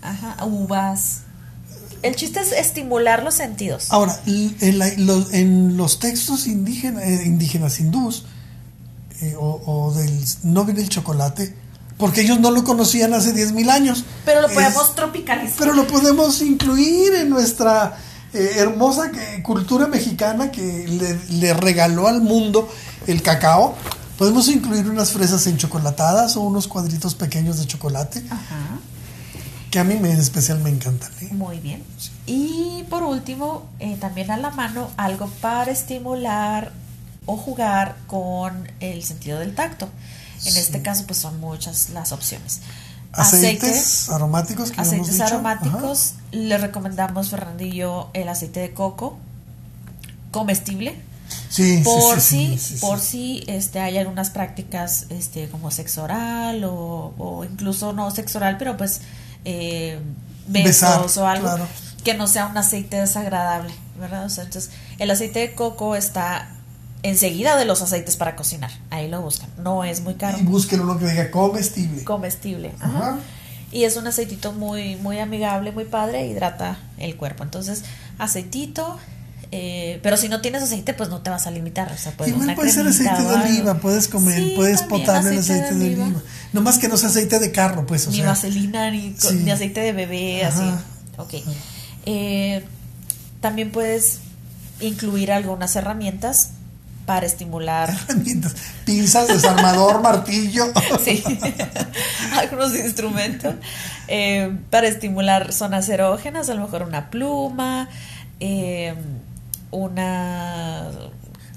[0.02, 1.20] Ajá, uvas.
[2.02, 3.86] El chiste es estimular los sentidos.
[3.90, 8.24] Ahora, en, los, textos indígenas, eh, indígenas hindús,
[9.20, 11.54] eh, o, del no viene el chocolate,
[11.96, 14.04] porque ellos no lo conocían hace 10.000 años.
[14.24, 15.58] Pero lo podemos tropicalizar.
[15.58, 17.98] Pero lo podemos incluir en nuestra
[18.32, 19.10] eh, hermosa
[19.42, 22.68] cultura mexicana que le, le, regaló al mundo
[23.08, 23.74] el cacao.
[24.16, 28.22] Podemos incluir unas fresas enchocolatadas o unos cuadritos pequeños de chocolate.
[28.30, 28.78] Ajá
[29.70, 31.10] que a mí me, en especial me encantan.
[31.20, 31.28] ¿eh?
[31.32, 31.82] Muy bien.
[32.26, 36.72] Y por último, eh, también a la mano, algo para estimular
[37.26, 39.88] o jugar con el sentido del tacto.
[40.44, 42.60] En este caso, pues son muchas las opciones.
[43.12, 44.72] Aceites, aromáticos.
[44.76, 46.14] aceites aromáticos.
[46.30, 49.18] Le recomendamos, Fernandillo, el aceite de coco
[50.30, 50.94] comestible.
[51.50, 57.12] Sí, por sí, si, por si este, hay algunas prácticas este, como sexo oral o,
[57.18, 59.02] o incluso no sexo oral, pero pues
[59.50, 59.98] eh,
[60.46, 61.48] besos o algo
[62.04, 64.24] que no sea un aceite desagradable, ¿verdad?
[64.24, 66.50] entonces, el aceite de coco está
[67.02, 68.70] enseguida de los aceites para cocinar.
[68.90, 69.48] Ahí lo buscan.
[69.58, 70.38] No es muy caro.
[70.38, 72.04] Y busquen uno que diga comestible.
[72.04, 72.72] Comestible.
[72.80, 73.18] Ajá.
[73.70, 77.42] Y es un aceitito muy, muy amigable, muy padre, hidrata el cuerpo.
[77.42, 77.84] Entonces,
[78.18, 78.98] aceitito,
[79.50, 81.90] eh, pero si no tienes aceite, pues no te vas a limitar.
[81.92, 86.08] O sea, puede ser aceite de oliva, puedes comer, puedes potable el aceite de, oliva.
[86.52, 88.08] No más que no sea aceite de carro, pues.
[88.08, 89.14] ni vaselina, ni,
[89.50, 90.64] aceite de bebé, así.
[91.16, 91.34] Ok.
[92.06, 92.64] Eh,
[93.40, 94.20] también puedes
[94.80, 96.50] incluir algunas herramientas
[97.08, 97.90] para estimular.
[98.08, 100.66] Herramientas, pinzas, desarmador, martillo.
[101.02, 101.22] sí,
[102.36, 103.54] algunos instrumentos
[104.08, 107.88] eh, para estimular zonas erógenas, a lo mejor una pluma,
[108.40, 108.94] eh,
[109.70, 110.90] una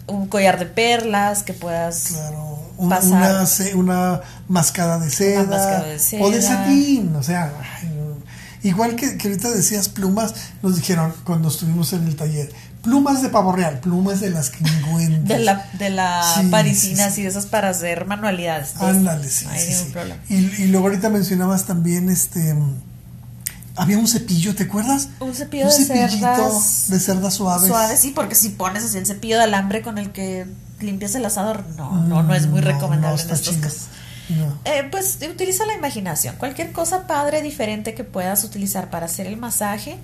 [0.07, 2.99] un collar de perlas que puedas claro, una,
[3.75, 5.85] Una, mascada de seda,
[6.19, 7.53] o de satín, o sea,
[8.63, 13.29] igual que, que, ahorita decías plumas, nos dijeron cuando estuvimos en el taller, plumas de
[13.29, 18.05] pavo real, plumas de las que De la, de la parisina, sí, esas para hacer
[18.05, 18.75] manualidades.
[18.77, 19.45] Ándale, sí,
[20.29, 22.55] Y, y luego ahorita mencionabas también este
[23.75, 25.09] había un cepillo, ¿te acuerdas?
[25.19, 26.85] Un cepillo de cerdas.
[26.89, 27.67] De cerdas suaves.
[27.67, 30.45] Suaves, sí, porque si pones así el cepillo de alambre con el que
[30.79, 33.87] limpias el asador, no, no, no es muy recomendable en estos casos.
[34.65, 36.35] Eh, pues utiliza la imaginación.
[36.37, 39.97] Cualquier cosa padre, diferente que puedas utilizar para hacer el masaje,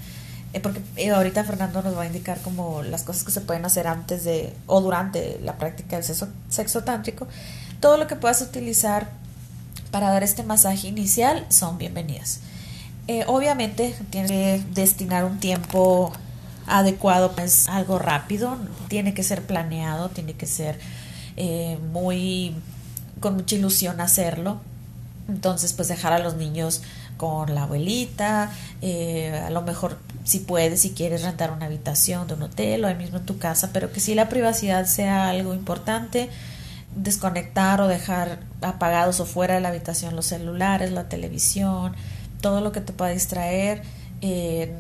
[0.53, 3.65] eh, porque eh, ahorita Fernando nos va a indicar como las cosas que se pueden
[3.65, 7.27] hacer antes de o durante la práctica del sexo, sexo tántrico,
[7.79, 9.09] todo lo que puedas utilizar
[9.91, 12.41] para dar este masaje inicial son bienvenidas.
[13.07, 16.11] Eh, obviamente tienes que destinar un tiempo
[16.65, 18.57] adecuado, pues algo rápido,
[18.89, 20.77] tiene que ser planeado, tiene que ser
[21.37, 22.55] eh, muy
[23.19, 24.59] con mucha ilusión hacerlo.
[25.29, 26.81] Entonces, pues dejar a los niños
[27.17, 32.35] con la abuelita, eh, a lo mejor si puedes, si quieres rentar una habitación de
[32.35, 35.53] un hotel o ahí mismo en tu casa, pero que si la privacidad sea algo
[35.53, 36.29] importante,
[36.95, 41.95] desconectar o dejar apagados o fuera de la habitación los celulares, la televisión,
[42.41, 43.81] todo lo que te pueda distraer,
[44.21, 44.73] eh,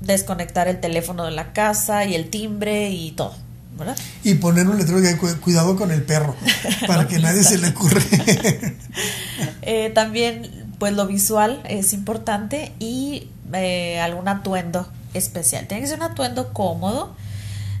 [0.00, 3.34] desconectar el teléfono de la casa y el timbre y todo.
[3.78, 3.96] ¿verdad?
[4.22, 6.36] Y poner un letrero de cuidado con el perro,
[6.86, 8.02] para que nadie se le ocurre.
[9.62, 15.66] eh, también, pues lo visual es importante y eh, algún atuendo especial.
[15.66, 17.14] Tiene que ser un atuendo cómodo.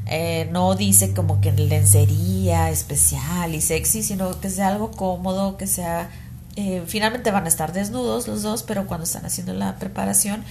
[0.06, 5.66] Eh, no dice como que lencería especial y sexy, sino que sea algo cómodo, que
[5.66, 6.10] sea...
[6.56, 10.44] Eh, finalmente van a estar desnudos los dos, pero cuando están haciendo la preparación,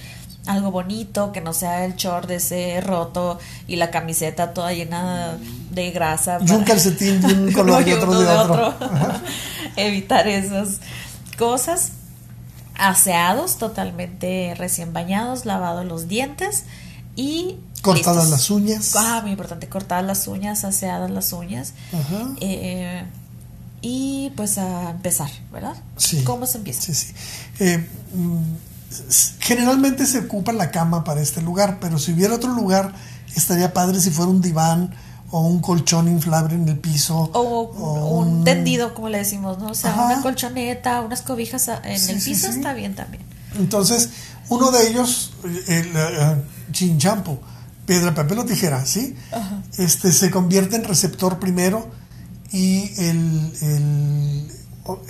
[0.46, 3.38] algo bonito, que no sea el short de ese roto
[3.68, 5.36] y la camiseta toda llena
[5.70, 6.38] de grasa.
[6.44, 8.68] Y un calcetín de un color y otro de, otro.
[8.68, 8.90] otro.
[9.76, 10.80] Evitar esas
[11.38, 11.92] cosas.
[12.74, 16.64] Aseados, totalmente recién bañados, lavados los dientes
[17.14, 17.56] y...
[17.82, 18.30] Cortadas listos.
[18.30, 18.96] las uñas.
[18.96, 21.74] Ah, muy importante, cortadas las uñas, aseadas las uñas.
[21.92, 22.30] Ajá.
[22.40, 23.04] Eh,
[23.82, 25.74] y pues a empezar, ¿verdad?
[25.96, 26.22] Sí.
[26.22, 26.80] ¿Cómo se empieza?
[26.82, 27.12] Sí, sí.
[27.58, 27.84] Eh,
[29.40, 32.92] generalmente se ocupa la cama para este lugar, pero si hubiera otro lugar,
[33.34, 34.94] estaría padre si fuera un diván
[35.30, 37.30] o un colchón inflable en el piso.
[37.32, 39.68] O, o un, un, tendido, como le decimos, ¿no?
[39.68, 40.06] O sea, Ajá.
[40.06, 42.58] una colchoneta, unas cobijas en sí, el piso sí, sí.
[42.58, 43.24] está bien también.
[43.58, 44.10] Entonces,
[44.48, 45.32] uno de ellos,
[45.66, 47.40] el uh, chinchampo,
[47.86, 49.16] piedra, papel o tijera, ¿sí?
[49.32, 49.62] Ajá.
[49.78, 51.90] Este se convierte en receptor primero
[52.52, 54.52] y el, el,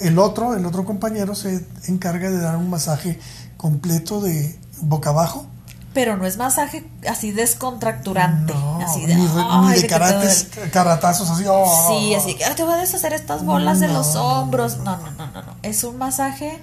[0.00, 3.18] el otro, el otro compañero se encarga de dar un masaje
[3.56, 5.46] completo de boca abajo.
[5.94, 8.54] Pero no es masaje así descontracturante.
[8.54, 11.44] No, así de, ni, ay, ni de, de karates, caratazos así.
[11.46, 11.88] Oh.
[11.90, 14.78] Sí, así que te voy a deshacer estas bolas no, de los hombros.
[14.78, 15.56] No, no, no, no, no.
[15.62, 16.58] Es un masaje.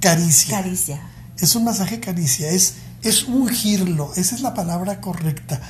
[0.00, 0.58] Caricia.
[0.58, 1.00] Caricia.
[1.38, 2.50] Es un masaje caricia.
[2.50, 4.12] Es, es ungirlo.
[4.14, 5.60] Esa es la palabra correcta.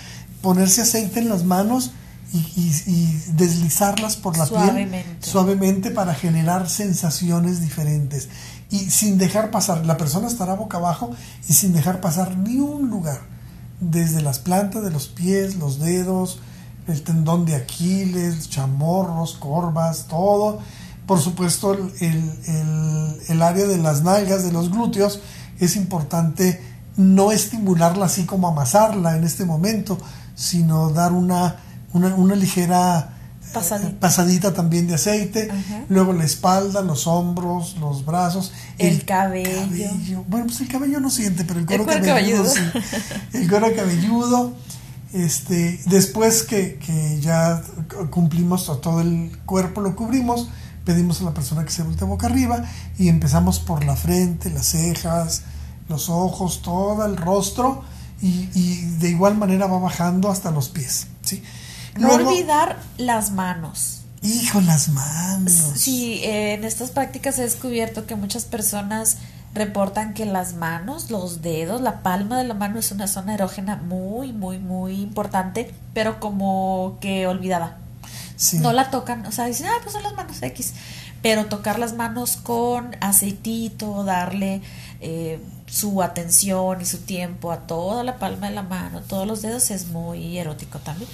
[0.43, 1.93] Ponerse aceite en las manos
[2.35, 5.05] y, y, y deslizarlas por la suavemente.
[5.05, 8.29] piel suavemente para generar sensaciones diferentes
[8.71, 11.11] y sin dejar pasar, la persona estará boca abajo
[11.49, 13.21] y sin dejar pasar ni un lugar,
[13.81, 16.41] desde las plantas de los pies, los dedos,
[16.89, 20.59] el tendón de Aquiles, chamorros, corvas, todo.
[21.07, 25.21] Por supuesto, el, el, el, área de las nalgas, de los glúteos,
[25.61, 26.61] es importante
[26.97, 29.99] no estimularla así como amasarla en este momento,
[30.35, 31.57] sino dar una,
[31.95, 33.11] una, una ligera
[33.53, 34.01] Pasadita.
[34.01, 34.53] pasadita.
[34.53, 35.49] también de aceite,
[35.89, 39.61] luego la espalda, los hombros, los brazos, el, el cabello.
[39.61, 40.25] cabello.
[40.29, 42.53] Bueno, pues el cabello no siente, pero el cuero, el cabelludo, cabelludo.
[42.53, 42.99] sí.
[43.39, 44.53] El cuero cabelludo.
[45.13, 47.63] Este, después que, que, ya
[48.11, 50.49] cumplimos todo el cuerpo, lo cubrimos,
[50.85, 52.65] pedimos a la persona que se voltee boca arriba
[52.99, 55.43] y empezamos por la frente, las cejas,
[55.89, 57.85] los ojos, todo el rostro
[58.21, 61.07] y, y de igual manera va bajando hasta los pies.
[61.23, 61.41] ¿sí?
[61.97, 64.01] No olvidar las manos.
[64.23, 65.53] Hijo, las manos.
[65.53, 69.19] Sí, eh, en estas prácticas he descubierto que muchas personas
[69.55, 73.77] reportan que las manos, los dedos, la palma de la mano es una zona erógena
[73.77, 77.79] muy, muy, muy importante, pero como que olvidada.
[78.37, 78.59] Sí.
[78.59, 80.75] No la tocan, o sea, dicen, ah, pues son las manos X,
[81.23, 84.61] pero tocar las manos con aceitito, darle
[85.01, 89.41] eh, su atención y su tiempo a toda la palma de la mano, todos los
[89.43, 91.09] dedos es muy erótico también.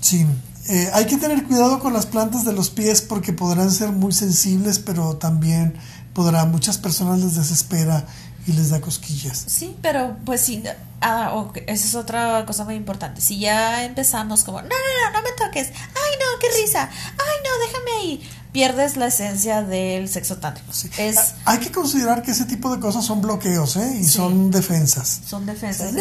[0.00, 0.26] Sí,
[0.68, 4.12] eh, hay que tener cuidado con las plantas de los pies porque podrán ser muy
[4.12, 5.74] sensibles, pero también
[6.14, 8.04] podrá muchas personas les desespera
[8.46, 9.44] y les da cosquillas.
[9.46, 10.62] Sí, pero pues sí,
[11.00, 11.64] ah, okay.
[11.66, 13.20] esa es otra cosa muy importante.
[13.20, 17.36] Si ya empezamos como, no, no, no, no me toques, ay no, qué risa, ay
[17.44, 20.72] no, déjame ahí, pierdes la esencia del sexo tántrico.
[20.72, 20.90] Sí.
[20.98, 23.98] Es, hay que considerar que ese tipo de cosas son bloqueos, ¿eh?
[24.00, 24.10] Y sí.
[24.10, 25.20] son defensas.
[25.26, 25.92] Son defensas.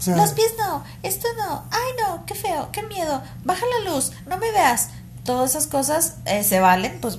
[0.00, 3.92] O sea, Los pies no, esto no, ay no, qué feo, qué miedo, baja la
[3.92, 4.88] luz, no me veas.
[5.24, 7.18] Todas esas cosas eh, se valen, pues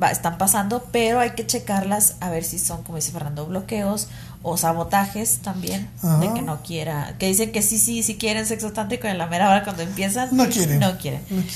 [0.00, 4.08] va, están pasando, pero hay que checarlas a ver si son, como dice Fernando, bloqueos
[4.42, 6.18] o sabotajes también, Ajá.
[6.18, 9.26] de que no quiera, que dicen que sí, sí, sí quieren sexo tántrico en la
[9.26, 10.78] mera hora cuando empiezan, no quieren.
[10.78, 11.22] No quieren.
[11.30, 11.50] No quieren.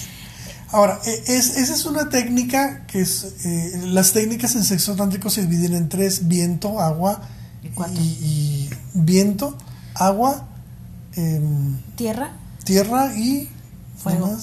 [0.70, 5.28] Ahora, e, es, esa es una técnica que es, eh, las técnicas en sexo tántrico
[5.28, 7.20] se dividen en tres, viento, agua
[8.00, 9.56] y viento,
[9.94, 10.48] agua,
[11.16, 12.32] em, Tierra,
[12.64, 13.48] tierra y
[13.96, 14.36] Fuego.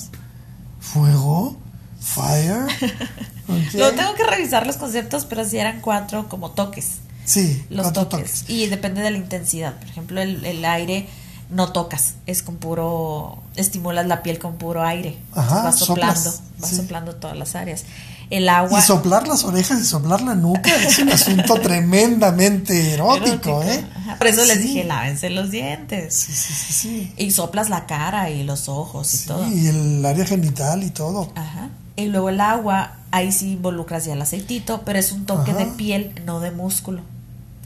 [0.79, 1.57] Fuego,
[1.99, 2.63] fire.
[3.47, 3.73] ok.
[3.73, 6.97] Luego tengo que revisar los conceptos, pero si eran cuatro como toques.
[7.25, 8.09] Sí, Los toques.
[8.09, 8.49] toques.
[8.49, 9.77] Y depende de la intensidad.
[9.77, 11.07] Por ejemplo, el, el aire
[11.51, 15.17] no tocas, es con puro, estimulas la piel con puro aire.
[15.35, 16.75] Ajá, vas soplando, soplas, vas sí.
[16.77, 17.83] soplando todas las áreas.
[18.29, 18.79] El agua.
[18.79, 23.83] Y soplar las orejas y soplar la nuca es un asunto tremendamente erótico, ¿eh?
[23.95, 26.13] Ajá, Por eso les dije, lávense los dientes.
[26.15, 27.13] Sí, sí, sí, sí.
[27.17, 29.47] Y soplas la cara y los ojos y Sí, todo.
[29.47, 31.31] y el área genital y todo.
[31.35, 31.69] Ajá.
[31.97, 35.59] Y luego el agua, ahí sí involucras ya el aceitito, pero es un toque Ajá.
[35.59, 37.01] de piel, no de músculo.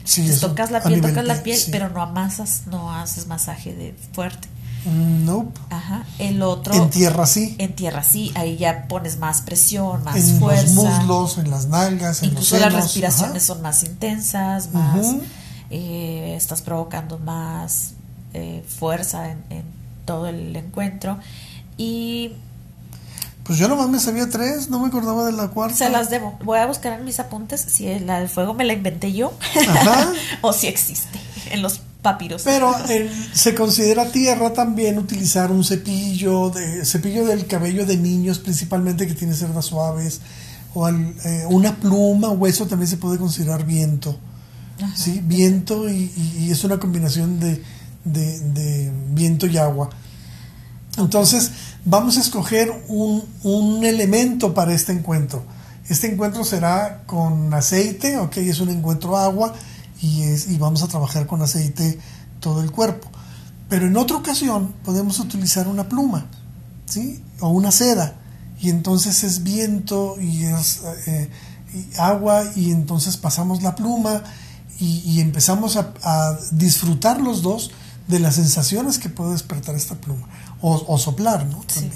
[0.06, 1.70] Sí, tocas la piel, tocas la piel, sí.
[1.70, 4.48] pero no amasas, no haces masaje de fuerte.
[4.86, 5.60] Nope.
[5.70, 6.04] Ajá.
[6.20, 7.56] El otro En tierra sí.
[7.58, 10.62] en tierra sí, ahí ya pones más presión, más En fuerza.
[10.62, 13.46] los muslos, en las nalgas, en Incluso los las respiraciones ajá.
[13.54, 15.16] son más intensas, más
[15.70, 17.94] eh, estás provocando más
[18.32, 19.64] eh, fuerza en, en
[20.04, 21.18] todo el encuentro
[21.76, 22.30] y
[23.46, 25.76] Pues yo nomás me sabía tres, no me acordaba de la cuarta.
[25.76, 26.36] se las debo.
[26.44, 29.32] Voy a buscar en mis apuntes si la del fuego me la inventé yo
[29.68, 30.12] Ajá.
[30.42, 31.18] o si existe
[31.50, 32.42] en los papiros.
[32.44, 38.38] Pero eh, se considera tierra también utilizar un cepillo, de, cepillo del cabello de niños
[38.40, 40.20] principalmente que tiene cerdas suaves,
[40.74, 44.18] o al- eh, una pluma, hueso también se puede considerar viento.
[44.82, 44.94] Ajá.
[44.96, 45.20] ¿sí?
[45.24, 47.62] Viento y, y- y es una combinación de,
[48.04, 49.88] de- de viento y agua.
[50.96, 51.50] Entonces
[51.84, 55.44] vamos a escoger un, un elemento para este encuentro.
[55.88, 59.54] Este encuentro será con aceite, ok, es un encuentro agua
[60.02, 61.98] y, es, y vamos a trabajar con aceite
[62.40, 63.08] todo el cuerpo.
[63.68, 66.26] Pero en otra ocasión podemos utilizar una pluma,
[66.86, 67.22] ¿sí?
[67.40, 68.14] O una seda.
[68.60, 71.30] Y entonces es viento y es eh,
[71.98, 74.22] agua y entonces pasamos la pluma
[74.78, 77.70] y, empezamos a disfrutar los dos
[78.08, 80.26] de las sensaciones que puede despertar esta pluma.
[80.68, 81.60] O, o soplar, ¿no?
[81.68, 81.88] Sí.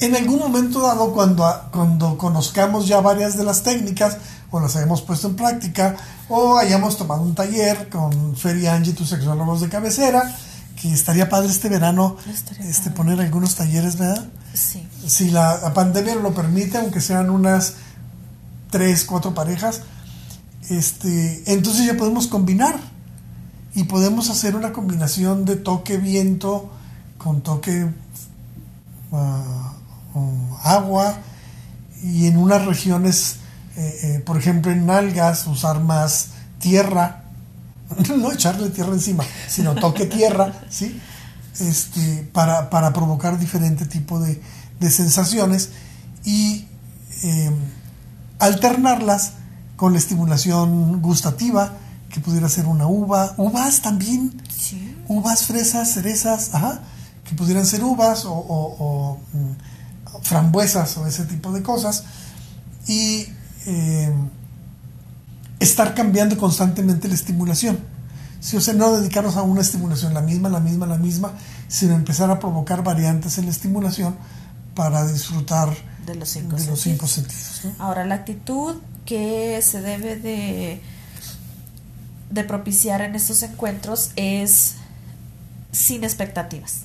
[0.00, 4.18] En algún momento dado, cuando, cuando conozcamos ya varias de las técnicas,
[4.50, 5.96] o las hayamos puesto en práctica,
[6.28, 10.36] o hayamos tomado un taller con Fer y Angie, tus sexólogos de cabecera,
[10.80, 12.96] que estaría padre este verano Estaría este, padre.
[12.96, 14.26] poner algunos talleres, ¿verdad?
[14.52, 14.86] Sí.
[15.06, 17.74] Si la, la pandemia lo permite, aunque sean unas
[18.70, 19.80] tres, cuatro parejas,
[20.68, 22.76] este, entonces ya podemos combinar
[23.74, 26.70] y podemos hacer una combinación de toque viento
[27.18, 27.86] con toque
[29.12, 29.72] ah,
[30.14, 31.16] um, agua
[32.02, 33.36] y en unas regiones,
[33.76, 37.24] eh, eh, por ejemplo en nalgas, usar más tierra,
[38.16, 41.00] no echarle tierra encima, sino toque tierra, ¿sí?
[41.60, 44.42] Este, para, para provocar diferente tipo de,
[44.80, 45.70] de sensaciones
[46.24, 46.66] y
[47.22, 47.50] eh,
[48.40, 49.34] alternarlas
[49.76, 51.74] con la estimulación gustativa,
[52.10, 54.96] que pudiera ser una uva, uvas también, Sí.
[55.08, 56.80] uvas, fresas, cerezas, ajá,
[57.34, 62.04] que pudieran ser uvas o, o- o, mm, frambuesas o ese tipo de cosas.
[62.86, 63.26] Y
[63.66, 64.12] eh,
[65.58, 67.78] estar cambiando constantemente la estimulación.
[68.40, 71.32] Sí, o sea, no dedicarnos a una estimulación, la misma, la misma, la misma,
[71.68, 74.14] sino empezar a provocar variantes en la estimulación
[74.74, 75.70] para disfrutar
[76.04, 76.80] De los cinco de los sentidos.
[76.80, 77.60] cinco sentidos.
[77.78, 77.84] ¿no?
[77.84, 80.82] Ahora, la actitud que se debe de,
[82.30, 84.74] de propiciar en estos encuentros es
[85.72, 86.80] sin expectativas.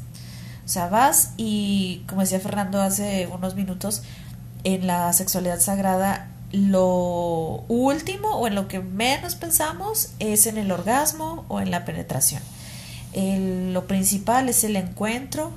[0.70, 4.04] O sea, vas y, como decía Fernando hace unos minutos,
[4.64, 10.72] en la sexualidad sagrada, lo último o en lo que menos pensamos es en el
[10.72, 12.44] orgasmo o en la penetración.
[13.14, 15.54] El- lo principal es el encuentro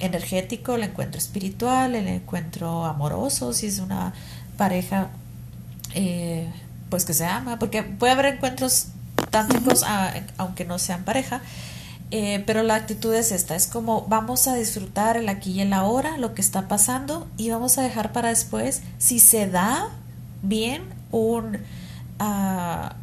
[0.00, 4.12] energético, el encuentro espiritual, el encuentro amoroso, si es una
[4.58, 5.08] pareja
[5.94, 6.52] eh,
[6.90, 8.88] pues que se ama, porque puede haber encuentros
[9.30, 11.40] tántricos a- aunque no sean pareja,
[12.10, 15.72] eh, pero la actitud es esta, es como vamos a disfrutar el aquí y el
[15.72, 19.88] ahora, lo que está pasando y vamos a dejar para después, si se da
[20.42, 21.58] bien un,
[22.18, 22.94] ah,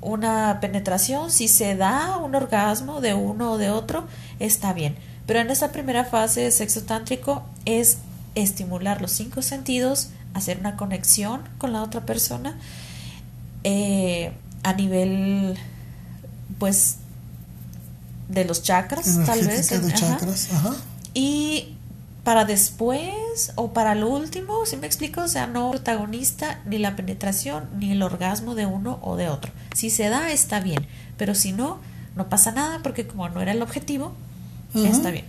[0.00, 4.04] una penetración, si se da un orgasmo de uno o de otro,
[4.38, 4.96] está bien.
[5.26, 7.98] Pero en esta primera fase de sexo tántrico es
[8.34, 12.56] estimular los cinco sentidos, hacer una conexión con la otra persona
[13.64, 14.32] eh,
[14.62, 15.56] a nivel,
[16.58, 16.96] pues,
[18.30, 19.70] de los chakras, tal vez.
[19.70, 19.96] Energética de ajá.
[19.96, 20.74] chakras, ajá.
[21.14, 21.76] Y
[22.24, 25.22] para después o para el último, si me explico?
[25.22, 29.52] O sea, no protagonista ni la penetración ni el orgasmo de uno o de otro.
[29.74, 31.78] Si se da, está bien, pero si no,
[32.16, 34.12] no pasa nada porque como no era el objetivo,
[34.74, 35.24] está bien.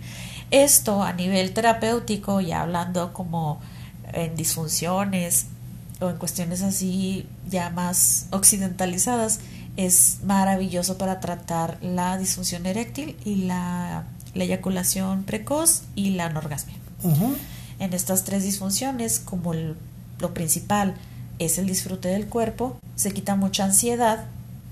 [0.50, 3.60] Esto a nivel terapéutico, ya hablando como
[4.12, 5.46] en disfunciones
[6.00, 9.40] o en cuestiones así ya más occidentalizadas,
[9.76, 14.04] es maravilloso para tratar la disfunción eréctil y la,
[14.34, 16.76] eyaculación precoz y la anorgasmia.
[17.78, 20.94] En estas tres disfunciones, como lo principal
[21.38, 24.26] es el disfrute del cuerpo, se quita mucha ansiedad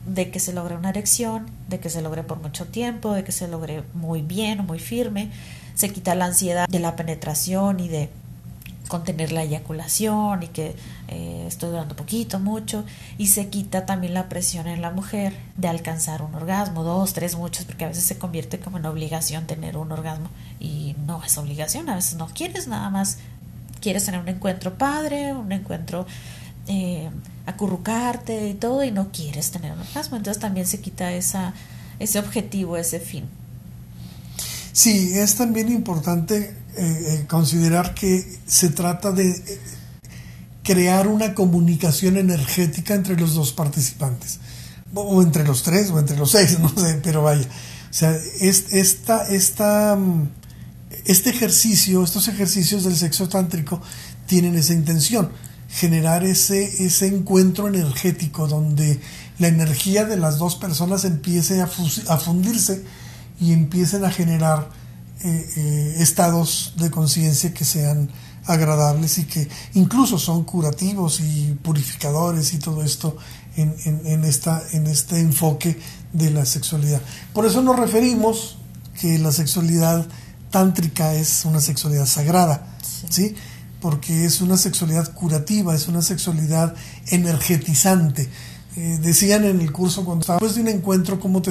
[0.07, 3.33] de que se logre una erección, de que se logre por mucho tiempo, de que
[3.33, 5.31] se logre muy bien o muy firme,
[5.75, 8.11] se quita la ansiedad de la penetración y de
[8.91, 10.75] contener la eyaculación y que
[11.09, 12.85] eh, estoy durando poquito, mucho,
[13.17, 17.37] y se quita también la presión en la mujer de alcanzar un orgasmo, dos, tres,
[17.37, 20.29] muchos, porque a veces se convierte como en obligación tener un orgasmo
[20.59, 23.19] y no es obligación, a veces no quieres nada más,
[23.81, 26.05] quieres tener un encuentro padre, un encuentro
[26.67, 27.09] eh,
[27.47, 30.17] acurrucarte y todo y no quieres tener un orgasmo.
[30.17, 31.55] Entonces también se quita esa,
[32.01, 33.25] ese objetivo, ese fin.
[34.73, 39.61] Sí, es también importante eh, eh, considerar que se trata de eh,
[40.63, 44.39] crear una comunicación energética entre los dos participantes,
[44.95, 47.45] o entre los tres, o entre los seis, no sé, pero vaya.
[47.45, 50.29] O sea, esta, esta, mm,
[51.05, 53.81] este ejercicio, estos ejercicios del sexo tántrico
[54.27, 55.31] tienen esa intención
[55.71, 59.01] generar ese, ese encuentro energético donde
[59.39, 62.85] la energía de las dos personas empiece a, fundirse
[63.41, 64.69] y empiecen a generar
[65.23, 68.11] eh, eh, estados de conciencia que sean
[68.47, 73.17] agradables y que incluso son curativos y purificadores y todo esto
[73.57, 75.79] en, en, esta, en este enfoque
[76.13, 77.03] de la sexualidad.
[77.33, 78.59] Por eso nos referimos
[78.99, 80.07] que la sexualidad
[80.51, 82.67] tántrica es una sexualidad sagrada,
[83.09, 83.35] ¿sí?
[83.81, 86.75] porque es una sexualidad curativa, es una sexualidad
[87.09, 88.29] energetizante.
[88.77, 91.51] Eh, decían en el curso cuando estaba después de un encuentro como te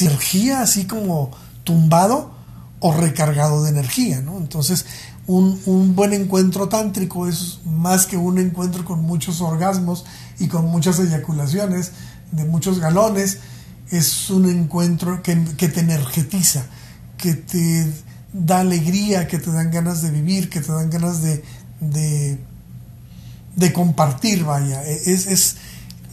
[0.00, 1.30] energía así como
[1.64, 2.35] tumbado
[2.80, 4.36] o recargado de energía, ¿no?
[4.38, 4.84] Entonces,
[5.26, 10.04] un, un, buen encuentro tántrico es más que un encuentro con muchos orgasmos
[10.38, 11.92] y con muchas eyaculaciones,
[12.32, 13.38] de muchos galones,
[13.90, 16.64] es un encuentro que, que te energetiza,
[17.16, 17.92] que te
[18.32, 21.42] da alegría, que te dan ganas de vivir, que te dan ganas de,
[23.54, 24.84] de, compartir, vaya.
[24.84, 25.56] E, es, es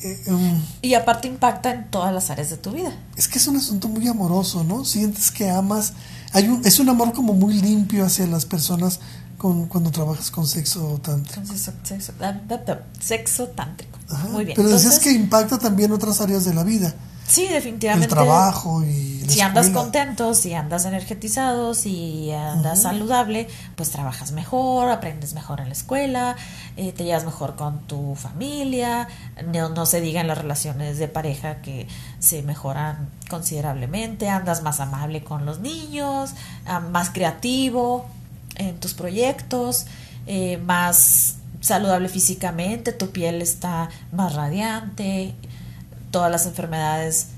[0.04, 2.94] eh, y aparte impacta en todas las áreas de tu vida.
[3.16, 4.86] Es que es un asunto muy amoroso, ¿no?
[4.86, 5.94] Sientes que amas.
[6.34, 9.00] Hay un, es un amor como muy limpio hacia las personas
[9.38, 11.42] con, cuando trabajas con sexo tántrico.
[13.00, 14.00] Sexo, tántrico.
[14.32, 14.56] muy bien.
[14.56, 16.94] Pero decías que impacta también otras áreas de la vida.
[17.34, 18.06] Sí, definitivamente.
[18.06, 19.26] El trabajo y...
[19.28, 25.66] si andas contento, si andas energetizado, si andas saludable, pues trabajas mejor, aprendes mejor en
[25.66, 26.36] la escuela,
[26.78, 29.08] eh, te llevas mejor con tu familia,
[29.52, 31.88] no, no se digan las relaciones de pareja que
[32.20, 36.36] se mejoran considerablemente, andas más amable con los niños,
[36.68, 38.06] ah, más creativo
[38.58, 39.88] en tus proyectos,
[40.28, 45.34] eh, más saludable físicamente, tu piel está más radiante,
[46.14, 47.30] todas las enfermedades,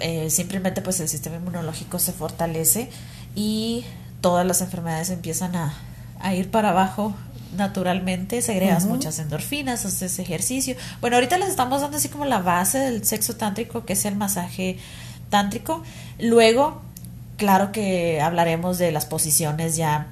[0.00, 2.88] eh, simplemente pues el sistema inmunológico se fortalece
[3.34, 3.84] y
[4.22, 5.74] todas las enfermedades empiezan a,
[6.34, 7.14] ir para abajo
[7.56, 10.76] naturalmente, segregas muchas endorfinas, haces ejercicio.
[11.02, 14.16] Bueno, ahorita les estamos dando así como la base del sexo tántrico, que es el
[14.16, 14.78] masaje
[15.28, 15.82] tántrico.
[16.18, 16.80] Luego,
[17.36, 20.06] claro que hablaremos de las posiciones ya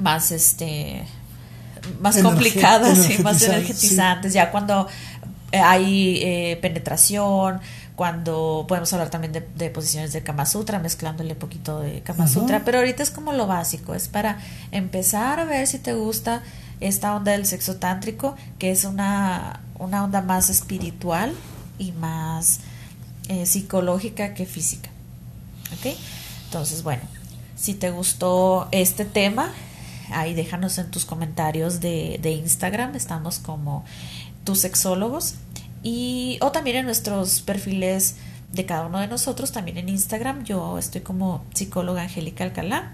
[0.00, 1.04] más este
[2.00, 4.88] más complicadas y más energetizantes, ya cuando
[5.52, 7.60] hay eh, penetración,
[7.96, 12.64] cuando podemos hablar también de, posiciones de Kama Sutra, mezclándole un poquito de Kama Sutra,
[12.64, 14.38] pero ahorita es como lo básico, es para
[14.70, 16.42] empezar a ver si te gusta
[16.80, 21.32] esta onda del sexo tántrico, que es una, una onda más espiritual
[21.78, 22.60] y más
[23.28, 24.90] eh, psicológica que física.
[25.74, 25.94] ¿Ok?
[26.46, 27.02] Entonces, bueno,
[27.56, 29.52] si te gustó este tema,
[30.10, 33.84] ahí déjanos en tus comentarios de, de Instagram, estamos como
[34.44, 35.34] tus sexólogos
[35.82, 38.16] y o también en nuestros perfiles
[38.52, 40.44] de cada uno de nosotros, también en Instagram.
[40.44, 42.92] Yo estoy como psicóloga Angélica Alcalá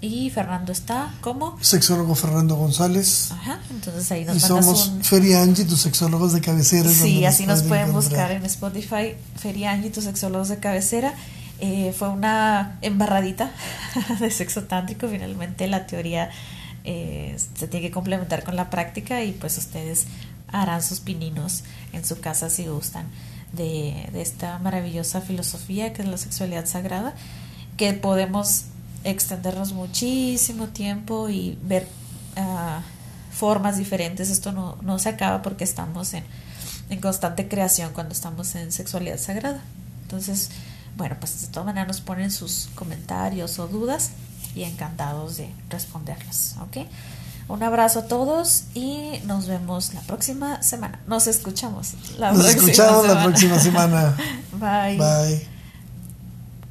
[0.00, 3.30] y Fernando está como sexólogo Fernando González.
[3.32, 6.88] Ajá, entonces ahí nos Y somos Feria Angie, tus sexólogos de cabecera.
[6.88, 11.14] Sí, así nos pueden, buscar en Spotify, Feria Angie, tus sexólogos de cabecera.
[11.58, 13.50] Eh, fue una embarradita
[14.20, 16.30] de sexo tántrico, finalmente la teoría
[16.88, 20.06] eh, se tiene que complementar con la práctica y pues ustedes
[20.46, 23.06] harán sus pininos en su casa si gustan
[23.52, 27.14] de, esta maravillosa filosofía que es la sexualidad sagrada,
[27.76, 28.66] que podemos
[29.02, 31.88] extendernos muchísimo tiempo y ver
[32.36, 32.82] ah,
[33.32, 34.30] formas diferentes.
[34.30, 36.22] Esto no, no se acaba porque estamos en,
[36.88, 39.60] en constante creación cuando estamos en sexualidad sagrada.
[40.02, 40.50] Entonces,
[40.96, 44.12] bueno, pues de todas maneras nos ponen sus comentarios o dudas
[44.56, 46.78] y encantados de responderlas, ¿ok?
[47.48, 50.98] Un abrazo a todos y nos vemos la próxima semana.
[51.06, 54.16] Nos escuchamos la nos escuchamos la próxima semana.
[54.52, 54.96] Bye.
[54.96, 55.55] Bye.